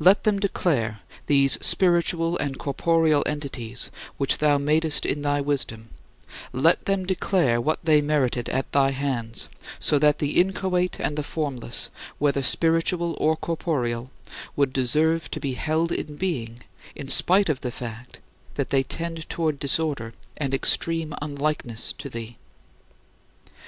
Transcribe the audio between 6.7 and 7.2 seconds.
them